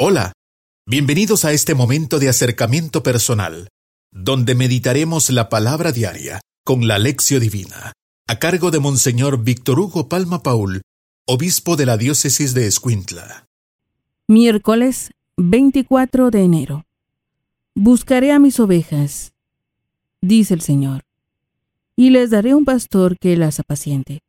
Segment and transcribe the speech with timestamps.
[0.00, 0.32] Hola,
[0.86, 3.66] bienvenidos a este momento de acercamiento personal,
[4.12, 7.94] donde meditaremos la palabra diaria con la lección divina,
[8.28, 10.82] a cargo de Monseñor Víctor Hugo Palma Paul,
[11.26, 13.46] obispo de la diócesis de Escuintla.
[14.28, 16.84] Miércoles 24 de enero.
[17.74, 19.32] Buscaré a mis ovejas,
[20.20, 21.02] dice el Señor,
[21.96, 24.20] y les daré un pastor que las apaciente.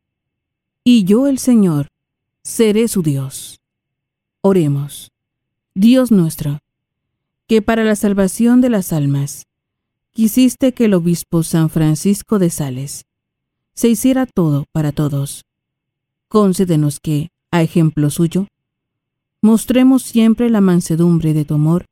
[0.82, 1.86] Y yo, el Señor,
[2.42, 3.60] seré su Dios.
[4.40, 5.09] Oremos.
[5.74, 6.58] Dios nuestro,
[7.46, 9.46] que para la salvación de las almas
[10.10, 13.04] quisiste que el obispo San Francisco de Sales
[13.74, 15.44] se hiciera todo para todos.
[16.26, 18.48] Concédenos que, a ejemplo suyo,
[19.42, 21.86] mostremos siempre la mansedumbre de tu amor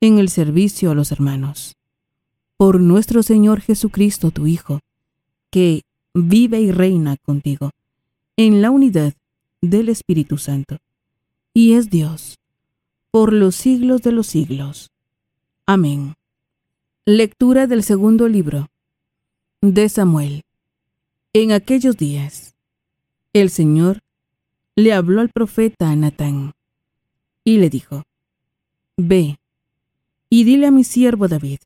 [0.00, 1.74] en el servicio a los hermanos.
[2.56, 4.78] Por nuestro Señor Jesucristo, tu Hijo,
[5.50, 5.82] que
[6.14, 7.70] vive y reina contigo
[8.36, 9.12] en la unidad
[9.60, 10.78] del Espíritu Santo,
[11.52, 12.36] y es Dios
[13.14, 14.90] por los siglos de los siglos.
[15.66, 16.14] Amén.
[17.04, 18.66] Lectura del segundo libro
[19.60, 20.42] de Samuel.
[21.32, 22.56] En aquellos días,
[23.32, 24.00] el Señor
[24.74, 26.54] le habló al profeta Natán
[27.44, 28.02] y le dijo,
[28.96, 29.38] Ve
[30.28, 31.60] y dile a mi siervo David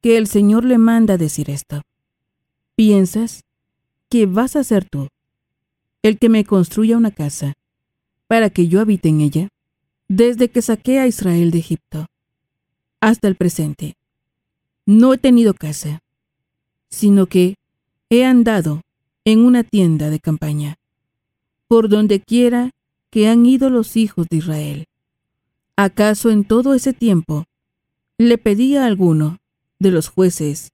[0.00, 1.82] que el Señor le manda decir esto.
[2.74, 3.44] ¿Piensas
[4.08, 5.08] que vas a ser tú
[6.02, 7.52] el que me construya una casa
[8.28, 9.48] para que yo habite en ella?
[10.08, 12.06] Desde que saqué a Israel de Egipto
[13.00, 13.96] hasta el presente.
[14.86, 16.02] No he tenido casa,
[16.88, 17.56] sino que
[18.10, 18.82] he andado
[19.24, 20.76] en una tienda de campaña,
[21.68, 22.70] por donde quiera
[23.10, 24.84] que han ido los hijos de Israel.
[25.76, 27.44] ¿Acaso en todo ese tiempo
[28.18, 29.38] le pedí a alguno
[29.78, 30.70] de los jueces,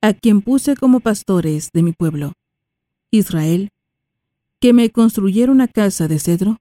[0.00, 2.34] a quien puse como pastores de mi pueblo,
[3.10, 3.70] Israel,
[4.60, 6.58] que me construyera una casa de cedro?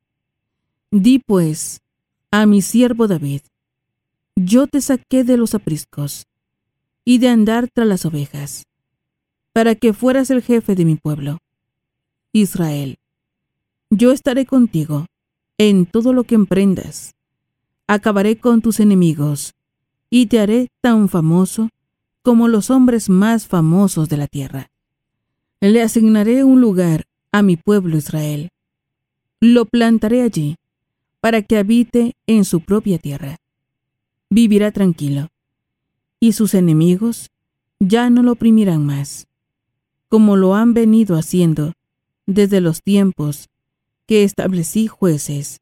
[0.92, 1.81] Di pues
[2.31, 3.42] a mi siervo David,
[4.36, 6.28] yo te saqué de los apriscos
[7.06, 8.66] y de andar tras las ovejas,
[9.53, 11.40] para que fueras el jefe de mi pueblo,
[12.34, 12.97] Israel.
[13.90, 15.06] Yo estaré contigo
[15.57, 17.16] en todo lo que emprendas.
[17.88, 19.53] Acabaré con tus enemigos
[20.09, 21.69] y te haré tan famoso
[22.22, 24.69] como los hombres más famosos de la tierra.
[25.62, 28.50] Le asignaré un lugar a mi pueblo Israel.
[29.40, 30.57] Lo plantaré allí
[31.19, 33.38] para que habite en su propia tierra.
[34.29, 35.29] Vivirá tranquilo,
[36.19, 37.29] y sus enemigos
[37.79, 39.27] ya no lo oprimirán más,
[40.09, 41.73] como lo han venido haciendo
[42.25, 43.50] desde los tiempos
[44.06, 45.61] que establecí jueces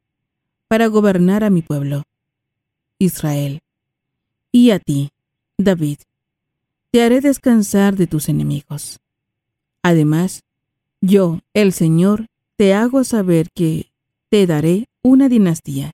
[0.67, 2.03] para gobernar a mi pueblo,
[2.99, 3.61] Israel.
[4.51, 5.11] Y a ti,
[5.57, 5.99] David,
[6.91, 8.99] te haré descansar de tus enemigos.
[9.83, 10.43] Además,
[11.01, 13.91] yo, el Señor, te hago saber que
[14.29, 15.91] te daré una dinastía.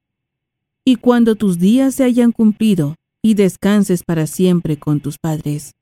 [0.86, 5.74] Y cuando tus días se hayan cumplido y descanses para siempre con tus padres,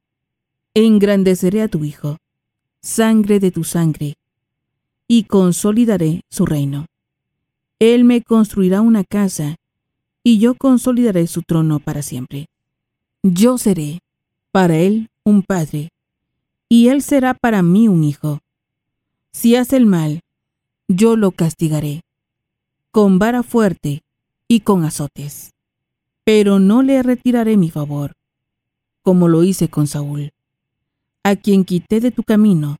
[0.73, 2.18] engrandeceré a tu hijo,
[2.81, 4.16] sangre de tu sangre,
[5.07, 6.88] y consolidaré su reino.
[7.78, 9.57] Él me construirá una casa,
[10.23, 12.47] y yo consolidaré su trono para siempre.
[13.22, 14.00] Yo seré
[14.51, 15.89] para él un padre,
[16.68, 18.39] y él será para mí un hijo.
[19.31, 20.22] Si hace el mal,
[20.88, 22.01] yo lo castigaré
[22.91, 24.03] con vara fuerte
[24.47, 25.53] y con azotes.
[26.23, 28.16] Pero no le retiraré mi favor,
[29.01, 30.33] como lo hice con Saúl,
[31.23, 32.77] a quien quité de tu camino.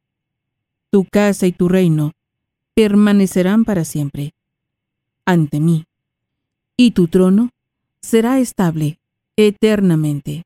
[0.91, 2.13] Tu casa y tu reino
[2.73, 4.33] permanecerán para siempre
[5.25, 5.85] ante mí,
[6.75, 7.51] y tu trono
[8.01, 8.99] será estable
[9.35, 10.43] eternamente.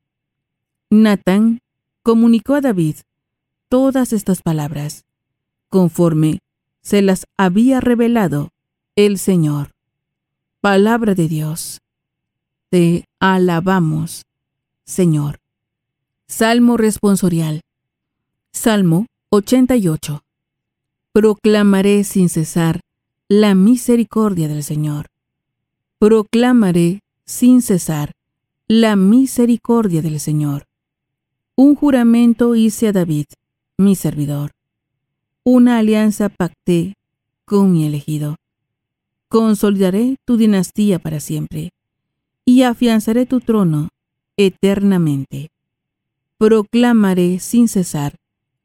[0.90, 1.60] Natán
[2.02, 2.96] comunicó a David
[3.70, 5.06] todas estas palabras,
[5.70, 6.40] conforme
[6.82, 8.50] se las había revelado
[8.96, 9.72] el Señor.
[10.60, 11.80] Palabra de Dios.
[12.70, 14.22] Te alabamos,
[14.84, 15.40] Señor.
[16.26, 17.62] Salmo responsorial.
[18.52, 20.22] Salmo 88.
[21.12, 22.80] Proclamaré sin cesar
[23.28, 25.06] la misericordia del Señor.
[25.98, 28.12] Proclamaré sin cesar
[28.68, 30.64] la misericordia del Señor.
[31.56, 33.26] Un juramento hice a David,
[33.76, 34.52] mi servidor.
[35.44, 36.94] Una alianza pacté
[37.44, 38.36] con mi elegido
[39.34, 41.72] consolidaré tu dinastía para siempre
[42.44, 43.88] y afianzaré tu trono
[44.36, 45.50] eternamente.
[46.38, 48.14] Proclamaré sin cesar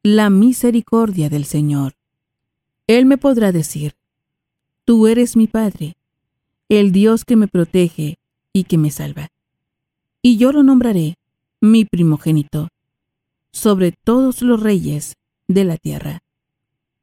[0.03, 1.95] la misericordia del Señor.
[2.85, 3.95] Él me podrá decir,
[4.85, 5.95] Tú eres mi Padre,
[6.69, 8.19] el Dios que me protege
[8.53, 9.29] y que me salva.
[10.21, 11.15] Y yo lo nombraré
[11.61, 12.67] mi primogénito
[13.51, 15.15] sobre todos los reyes
[15.47, 16.19] de la tierra.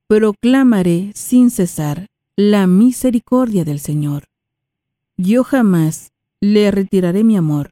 [0.07, 2.07] Proclamaré sin cesar
[2.37, 4.25] la misericordia del Señor.
[5.17, 7.71] Yo jamás le retiraré mi amor,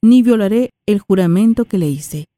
[0.00, 2.28] ni violaré el juramento que le hice.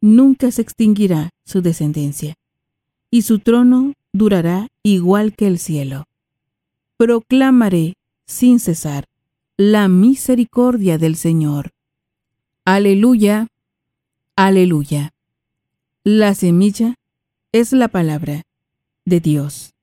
[0.00, 2.34] Nunca se extinguirá su descendencia,
[3.10, 6.06] y su trono durará igual que el cielo.
[6.96, 7.94] Proclamaré
[8.26, 9.04] sin cesar
[9.58, 11.72] la misericordia del Señor.
[12.64, 13.48] Aleluya,
[14.34, 15.12] aleluya.
[16.04, 16.94] La semilla
[17.52, 18.44] es la palabra
[19.04, 19.74] de Dios,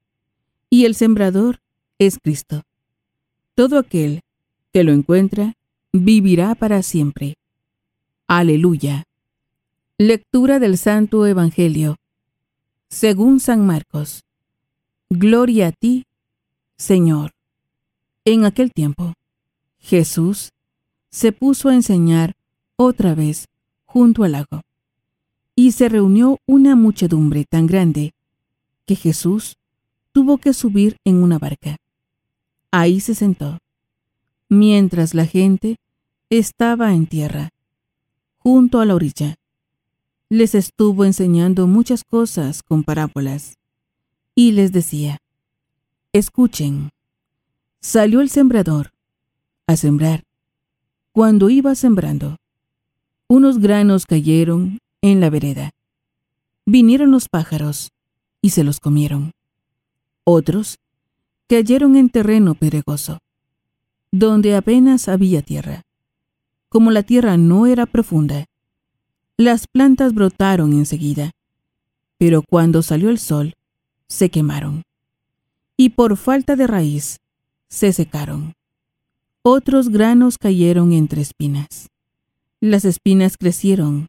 [0.70, 1.60] y el sembrador
[1.98, 2.64] es Cristo.
[3.56, 4.22] Todo aquel
[4.74, 5.56] que lo encuentra
[5.94, 7.36] vivirá para siempre.
[8.28, 9.04] Aleluya.
[9.98, 11.96] Lectura del Santo Evangelio.
[12.90, 14.24] Según San Marcos.
[15.10, 16.06] Gloria a ti,
[16.78, 17.32] Señor.
[18.26, 19.14] En aquel tiempo,
[19.80, 20.52] Jesús
[21.10, 22.36] se puso a enseñar
[22.76, 23.48] otra vez
[23.86, 24.62] junto al lago.
[25.56, 28.14] Y se reunió una muchedumbre tan grande
[28.86, 29.58] que Jesús
[30.18, 31.78] tuvo que subir en una barca.
[32.72, 33.60] Ahí se sentó,
[34.50, 35.76] mientras la gente
[36.32, 37.50] estaba en tierra,
[38.40, 39.36] junto a la orilla.
[40.28, 43.60] Les estuvo enseñando muchas cosas con parábolas,
[44.34, 45.20] y les decía,
[46.14, 46.90] escuchen,
[47.80, 48.94] salió el sembrador
[49.68, 50.24] a sembrar.
[51.12, 52.38] Cuando iba sembrando,
[53.28, 55.70] unos granos cayeron en la vereda.
[56.66, 57.92] Vinieron los pájaros
[58.42, 59.37] y se los comieron.
[60.30, 60.78] Otros
[61.48, 63.20] cayeron en terreno pedregoso,
[64.12, 65.84] donde apenas había tierra.
[66.68, 68.44] Como la tierra no era profunda,
[69.38, 71.32] las plantas brotaron enseguida,
[72.18, 73.54] pero cuando salió el sol,
[74.10, 74.84] se quemaron.
[75.78, 77.22] Y por falta de raíz,
[77.70, 78.54] se secaron.
[79.44, 81.88] Otros granos cayeron entre espinas.
[82.60, 84.08] Las espinas crecieron,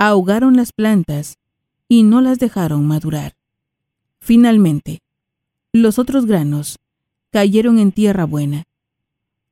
[0.00, 1.36] ahogaron las plantas
[1.86, 3.34] y no las dejaron madurar.
[4.18, 4.98] Finalmente,
[5.72, 6.78] los otros granos
[7.30, 8.64] cayeron en tierra buena.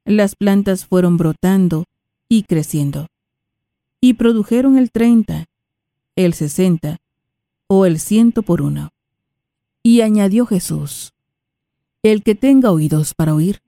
[0.04, 1.84] Las plantas fueron brotando
[2.28, 3.08] y creciendo,
[4.00, 5.46] y produjeron el treinta,
[6.14, 6.98] el sesenta
[7.66, 8.90] o el ciento por uno.
[9.82, 11.12] Y añadió Jesús,
[12.02, 13.60] el que tenga oídos para oír,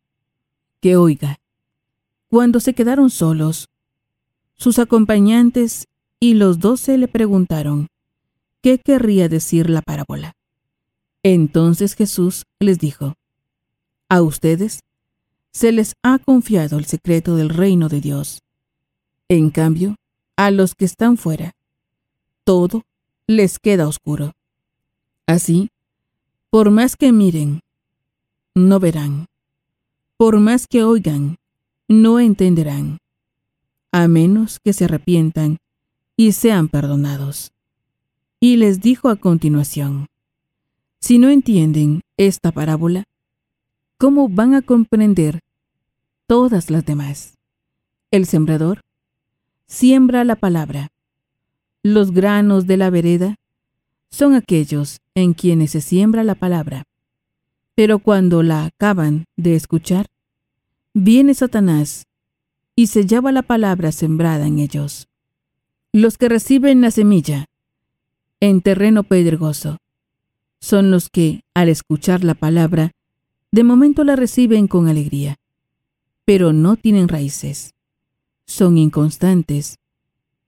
[0.80, 1.38] que oiga.
[2.30, 3.68] Cuando se quedaron solos,
[4.54, 5.86] sus acompañantes
[6.20, 7.88] y los doce le preguntaron,
[8.62, 10.37] ¿qué querría decir la parábola?
[11.22, 13.14] Entonces Jesús les dijo,
[14.08, 14.80] A ustedes
[15.52, 18.42] se les ha confiado el secreto del reino de Dios.
[19.28, 19.96] En cambio,
[20.36, 21.52] a los que están fuera,
[22.44, 22.84] todo
[23.26, 24.32] les queda oscuro.
[25.26, 25.68] Así,
[26.50, 27.60] por más que miren,
[28.54, 29.26] no verán.
[30.16, 31.36] Por más que oigan,
[31.88, 32.98] no entenderán,
[33.92, 35.58] a menos que se arrepientan
[36.16, 37.52] y sean perdonados.
[38.40, 40.06] Y les dijo a continuación,
[41.00, 43.04] si no entienden esta parábola,
[43.98, 45.40] ¿cómo van a comprender
[46.26, 47.34] todas las demás?
[48.10, 48.82] El sembrador
[49.66, 50.88] siembra la palabra.
[51.82, 53.36] Los granos de la vereda
[54.10, 56.84] son aquellos en quienes se siembra la palabra.
[57.74, 60.06] Pero cuando la acaban de escuchar,
[60.94, 62.06] viene Satanás
[62.74, 65.06] y se lleva la palabra sembrada en ellos.
[65.92, 67.46] Los que reciben la semilla
[68.40, 69.78] en terreno pedregoso
[70.60, 72.92] son los que, al escuchar la palabra,
[73.50, 75.36] de momento la reciben con alegría,
[76.24, 77.74] pero no tienen raíces.
[78.46, 79.78] Son inconstantes,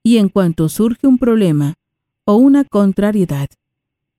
[0.02, 1.74] y en cuanto surge un problema
[2.24, 3.48] o una contrariedad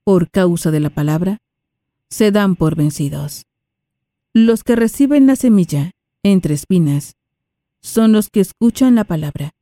[0.04, 1.38] por causa de la palabra,
[2.08, 3.46] se dan por vencidos.
[4.32, 7.14] Los que reciben la semilla entre espinas
[7.80, 9.52] son los que escuchan la palabra,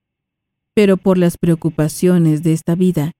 [0.74, 3.12] pero por las preocupaciones de esta vida,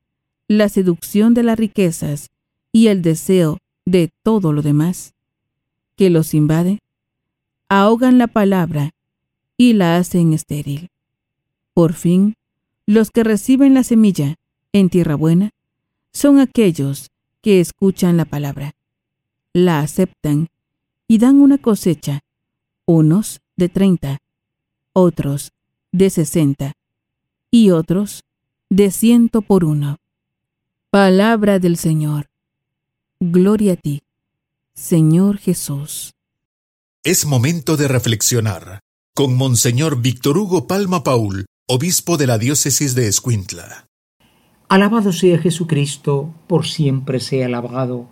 [0.49, 2.30] la seducción de las riquezas
[2.72, 5.14] y el deseo de todo lo demás
[5.96, 6.78] que los invade,
[7.68, 8.94] ahogan la palabra
[9.56, 10.88] y la hacen estéril.
[11.74, 12.34] Por fin,
[12.86, 14.36] los que reciben la semilla
[14.72, 15.50] en tierra buena
[16.12, 17.10] son aquellos
[17.42, 18.74] que escuchan la palabra,
[19.52, 20.48] la aceptan
[21.06, 22.20] y dan una cosecha,
[22.86, 24.18] unos de treinta,
[24.92, 25.52] otros
[25.92, 26.72] de sesenta
[27.50, 28.24] y otros
[28.68, 29.98] de ciento por uno.
[30.90, 32.29] Palabra del Señor.
[33.22, 34.00] Gloria a ti,
[34.74, 36.12] Señor Jesús.
[37.04, 38.80] Es momento de reflexionar
[39.14, 43.84] con Monseñor Víctor Hugo Palma Paul, obispo de la diócesis de Escuintla.
[44.70, 48.08] Alabado sea Jesucristo, por siempre sea alabado.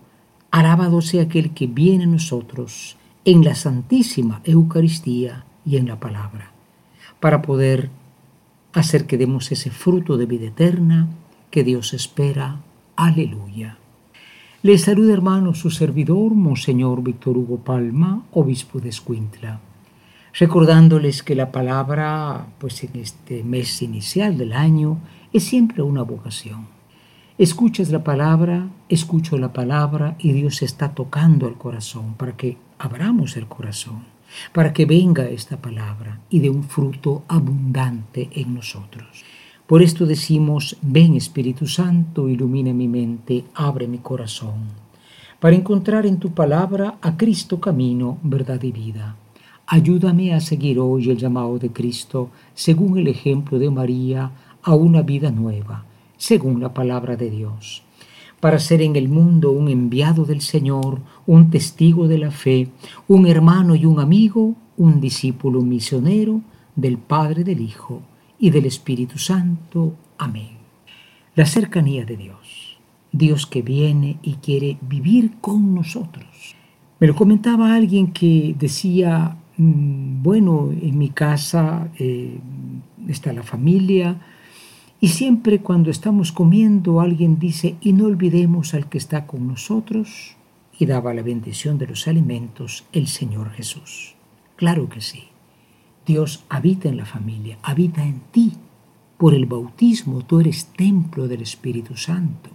[0.51, 6.53] Alabado sea aquel que viene a nosotros en la Santísima Eucaristía y en la palabra,
[7.19, 7.89] para poder
[8.75, 11.09] hacer que demos ese fruto de vida eterna
[11.51, 12.61] que Dios espera.
[12.95, 13.78] Aleluya.
[14.61, 19.61] Les saluda hermano su servidor, Monseñor Víctor Hugo Palma, obispo de Escuintla.
[20.37, 24.99] recordándoles que la palabra, pues en este mes inicial del año,
[25.33, 26.67] es siempre una vocación.
[27.39, 33.37] Escuchas la palabra, escucho la palabra y Dios está tocando el corazón para que abramos
[33.37, 34.07] el corazón,
[34.53, 39.25] para que venga esta palabra y dé un fruto abundante en nosotros.
[39.69, 44.61] Por esto decimos, ven Espíritu Santo, ilumina mi mente, abre mi corazón,
[45.41, 49.17] para encontrar en tu palabra a Cristo camino, verdad y vida.
[49.67, 54.31] Ayúdame a seguir hoy el llamado de Cristo, según el ejemplo de María,
[54.63, 55.85] a una vida nueva,
[56.17, 57.83] según la palabra de Dios,
[58.41, 62.69] para ser en el mundo un enviado del Señor, un testigo de la fe,
[63.07, 66.41] un hermano y un amigo, un discípulo misionero
[66.75, 68.01] del Padre, del Hijo
[68.39, 69.95] y del Espíritu Santo.
[70.19, 70.59] Amén.
[71.35, 72.79] La cercanía de Dios,
[73.13, 76.57] Dios que viene y quiere vivir con nosotros.
[77.01, 82.39] Me lo comentaba alguien que decía, Mm, bueno, en mi casa eh,
[83.09, 84.17] está la familia
[85.01, 90.37] y siempre cuando estamos comiendo alguien dice, y no olvidemos al que está con nosotros
[90.79, 94.15] y daba la bendición de los alimentos el Señor Jesús.
[94.55, 95.25] Claro que sí.
[96.09, 98.55] Dios habita en la familia, habita en ti.
[99.17, 102.51] Por el bautismo tú eres templo del Espíritu Santo.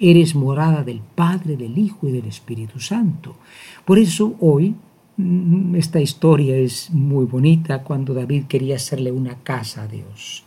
[0.00, 3.36] Eres morada del Padre, del Hijo y del Espíritu Santo.
[3.84, 4.74] Por eso hoy
[5.16, 10.42] Mm, esta historia es muy bonita cuando David quería hacerle una casa a Dios.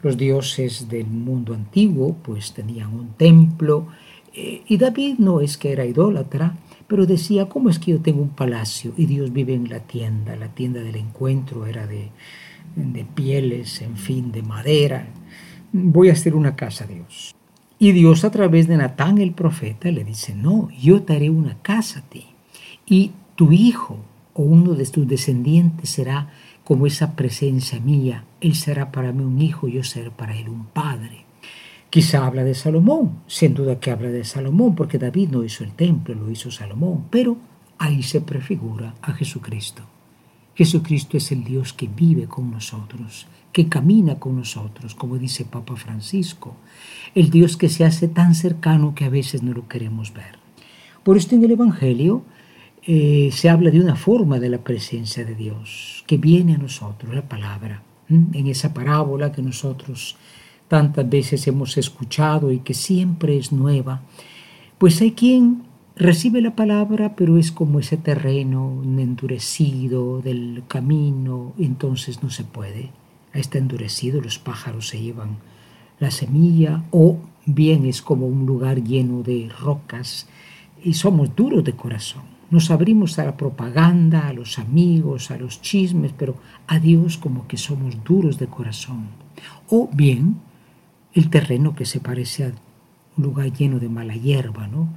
[0.00, 3.88] Los dioses del mundo antiguo pues tenían un templo
[4.34, 8.22] eh, y David no es que era idólatra, pero decía, ¿cómo es que yo tengo
[8.22, 10.36] un palacio y Dios vive en la tienda?
[10.36, 12.10] La tienda del encuentro era de,
[12.76, 15.08] de pieles, en fin, de madera.
[15.72, 17.34] Voy a hacer una casa a Dios.
[17.78, 21.58] Y Dios a través de Natán el profeta le dice, no, yo te haré una
[21.62, 22.26] casa a ti.
[22.86, 23.98] Y tu hijo,
[24.34, 26.30] o uno de tus descendientes será
[26.64, 28.24] como esa presencia mía.
[28.40, 31.24] Él será para mí un hijo, yo seré para él un padre.
[31.92, 35.72] Quizá habla de Salomón, sin duda que habla de Salomón, porque David no hizo el
[35.72, 37.36] templo, lo hizo Salomón, pero
[37.76, 39.82] ahí se prefigura a Jesucristo.
[40.54, 45.76] Jesucristo es el Dios que vive con nosotros, que camina con nosotros, como dice Papa
[45.76, 46.56] Francisco,
[47.14, 50.38] el Dios que se hace tan cercano que a veces no lo queremos ver.
[51.02, 52.22] Por esto en el Evangelio
[52.84, 57.14] eh, se habla de una forma de la presencia de Dios que viene a nosotros,
[57.14, 60.16] la palabra, en esa parábola que nosotros
[60.72, 64.00] tantas veces hemos escuchado y que siempre es nueva.
[64.78, 65.64] Pues hay quien
[65.96, 72.88] recibe la palabra, pero es como ese terreno endurecido del camino, entonces no se puede.
[73.34, 75.36] Está endurecido, los pájaros se llevan
[76.00, 80.26] la semilla, o bien es como un lugar lleno de rocas
[80.82, 82.22] y somos duros de corazón.
[82.50, 86.36] Nos abrimos a la propaganda, a los amigos, a los chismes, pero
[86.66, 89.08] a Dios como que somos duros de corazón.
[89.68, 90.36] O bien
[91.14, 92.52] el terreno que se parece a
[93.16, 94.88] un lugar lleno de mala hierba, ¿no?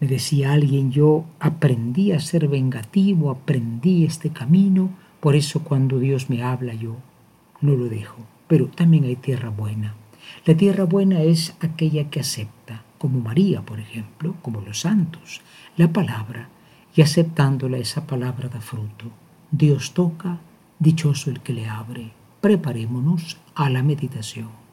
[0.00, 6.28] Me decía alguien, yo aprendí a ser vengativo, aprendí este camino, por eso cuando Dios
[6.28, 6.96] me habla yo
[7.60, 8.18] no lo dejo.
[8.46, 9.94] Pero también hay tierra buena.
[10.44, 15.40] La tierra buena es aquella que acepta, como María, por ejemplo, como los santos,
[15.76, 16.48] la palabra
[16.94, 19.06] y aceptándola esa palabra da fruto.
[19.50, 20.38] Dios toca,
[20.78, 22.12] dichoso el que le abre.
[22.40, 24.63] Preparémonos a la meditación.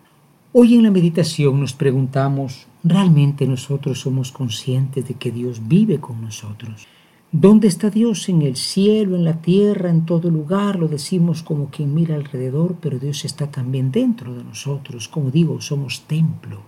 [0.53, 6.19] Hoy en la meditación nos preguntamos, ¿realmente nosotros somos conscientes de que Dios vive con
[6.19, 6.87] nosotros?
[7.31, 8.27] ¿Dónde está Dios?
[8.27, 10.77] En el cielo, en la tierra, en todo lugar.
[10.77, 15.07] Lo decimos como quien mira alrededor, pero Dios está también dentro de nosotros.
[15.07, 16.59] Como digo, somos templo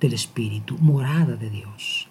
[0.00, 2.06] del Espíritu, morada de Dios.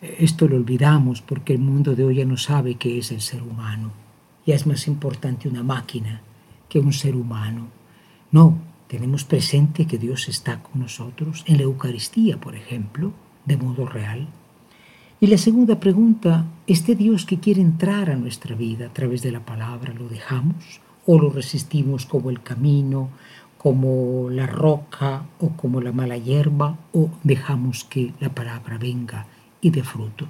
[0.00, 3.42] Esto lo olvidamos porque el mundo de hoy ya no sabe qué es el ser
[3.42, 3.90] humano.
[4.46, 6.22] Ya es más importante una máquina
[6.70, 7.66] que un ser humano.
[8.32, 8.56] No,
[8.94, 13.12] tenemos presente que Dios está con nosotros en la Eucaristía, por ejemplo,
[13.44, 14.28] de modo real.
[15.18, 19.32] Y la segunda pregunta, ¿este Dios que quiere entrar a nuestra vida a través de
[19.32, 23.08] la palabra, lo dejamos o lo resistimos como el camino,
[23.58, 29.26] como la roca o como la mala hierba o dejamos que la palabra venga
[29.60, 30.28] y de fruto.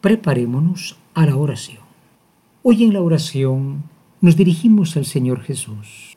[0.00, 1.84] Preparémonos a la oración.
[2.62, 3.82] Hoy en la oración
[4.22, 6.15] nos dirigimos al Señor Jesús.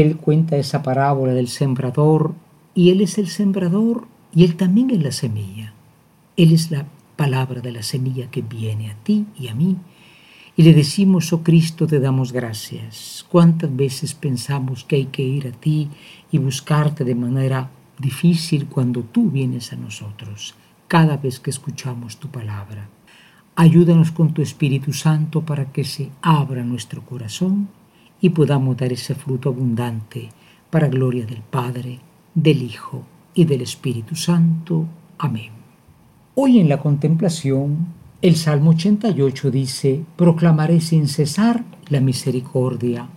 [0.00, 2.34] Él cuenta esa parábola del sembrador
[2.74, 5.72] y Él es el sembrador y Él también es la semilla.
[6.36, 6.86] Él es la
[7.16, 9.76] palabra de la semilla que viene a ti y a mí.
[10.56, 13.24] Y le decimos, oh Cristo, te damos gracias.
[13.28, 15.88] ¿Cuántas veces pensamos que hay que ir a ti
[16.30, 20.54] y buscarte de manera difícil cuando tú vienes a nosotros?
[20.88, 22.88] cada vez que escuchamos tu palabra.
[23.56, 27.68] Ayúdanos con tu Espíritu Santo para que se abra nuestro corazón
[28.24, 30.30] y podamos dar ese fruto abundante
[30.70, 32.00] para gloria del Padre,
[32.34, 33.04] del Hijo
[33.34, 34.86] y del Espíritu Santo.
[35.18, 35.50] Amén.
[36.34, 37.88] Hoy en la contemplación,
[38.22, 43.10] el Salmo 88 dice, proclamaré sin cesar la misericordia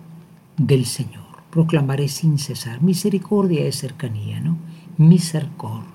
[0.57, 1.23] del Señor.
[1.51, 2.81] Proclamaré sin cesar.
[2.81, 4.57] Misericordia es cercanía, ¿no?
[4.97, 5.87] Misericordia.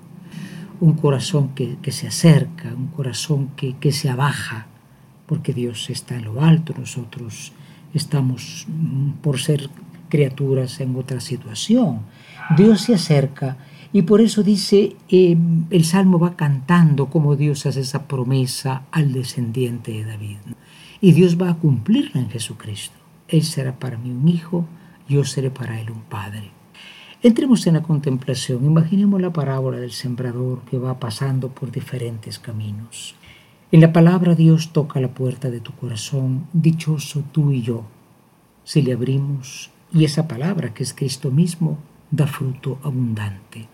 [0.79, 4.65] Un corazón que, se acerca, un corazón que, que se abaja,
[5.27, 7.53] porque Dios está en lo alto, nosotros
[7.93, 9.69] estamos mm, por ser
[10.09, 12.01] criaturas en otra situación.
[12.57, 13.57] Dios se acerca
[13.91, 15.37] y por eso dice, eh,
[15.69, 20.37] el Salmo va cantando como Dios hace esa promesa al descendiente de David.
[20.99, 22.95] Y Dios va a cumplirla en Jesucristo.
[23.27, 24.65] Él será para mí un hijo,
[25.07, 26.51] yo seré para él un padre.
[27.21, 33.15] Entremos en la contemplación, imaginemos la parábola del sembrador que va pasando por diferentes caminos.
[33.73, 37.85] En la palabra Dios toca la puerta de tu corazón, dichoso tú y yo,
[38.63, 41.79] si le abrimos y esa palabra que es Cristo mismo
[42.11, 43.65] da fruto abundante.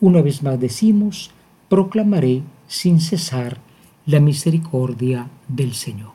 [0.00, 1.30] Una vez más decimos,
[1.68, 3.58] proclamaré sin cesar
[4.04, 6.14] la misericordia del Señor.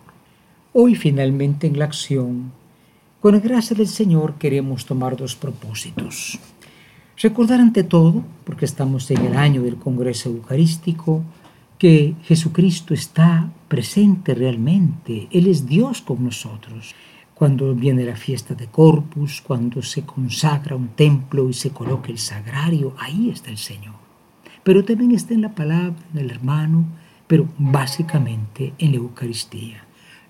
[0.74, 2.52] Hoy finalmente en la acción,
[3.22, 6.38] con la gracia del Señor queremos tomar dos propósitos.
[7.16, 11.24] Recordar ante todo, porque estamos en el año del Congreso Eucarístico,
[11.82, 16.94] que Jesucristo está presente realmente, Él es Dios con nosotros
[17.34, 22.20] cuando viene la fiesta de Corpus, cuando se consagra un templo y se coloca el
[22.20, 23.96] sagrario, ahí está el Señor.
[24.62, 26.86] Pero también está en la palabra del hermano,
[27.26, 29.84] pero básicamente en la Eucaristía.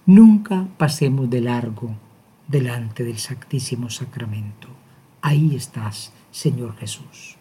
[0.06, 1.90] Nunca pasemos de largo
[2.48, 4.70] delante del Santísimo Sacramento.
[5.22, 7.36] Ahí estás, Señor Jesús.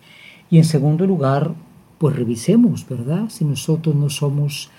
[0.51, 1.55] Y en segundo lugar,
[2.01, 3.29] pues revisemos, ¿verdad?
[3.29, 4.71] Si nosotros no somos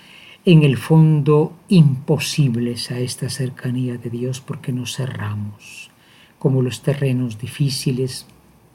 [0.44, 5.92] en el fondo imposibles a esta cercanía de Dios porque nos cerramos.
[6.40, 8.26] Como los terrenos difíciles,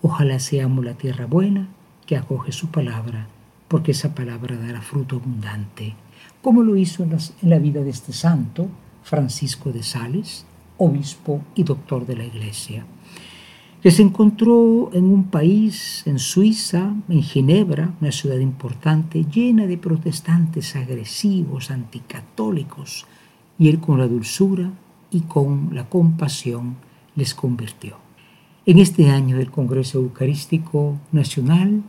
[0.01, 1.67] ojalá seamos la tierra buena
[2.05, 3.27] que acoge su palabra,
[3.67, 5.95] porque esa palabra dará fruto abundante,
[6.41, 8.69] como lo hizo en, la vida de este santo,
[9.03, 10.45] Francisco de Sales,
[10.77, 12.85] obispo y doctor de la Iglesia
[13.87, 19.77] que se encontró en un país, en Suiza, en Ginebra, una ciudad importante, llena de
[19.77, 23.05] protestantes agresivos, anticatólicos,
[23.57, 24.73] y él con la dulzura
[25.09, 26.75] y con la compasión
[27.15, 27.97] les convirtió.
[28.65, 31.81] En este año del Congreso Eucarístico Nacional,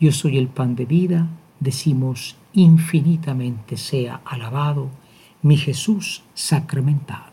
[0.00, 1.28] Yo soy el pan de vida,
[1.60, 4.88] decimos infinitamente sea alabado
[5.42, 7.30] mi Jesús sacramentado.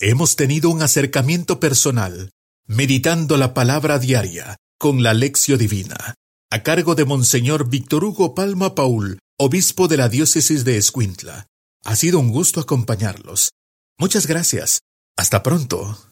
[0.00, 2.32] Hemos tenido un acercamiento personal
[2.70, 6.14] Meditando la palabra diaria con la lección divina,
[6.50, 11.46] a cargo de Monseñor Víctor Hugo Palma Paul, obispo de la diócesis de Escuintla.
[11.82, 13.52] Ha sido un gusto acompañarlos.
[13.98, 14.82] Muchas gracias.
[15.16, 16.07] Hasta pronto.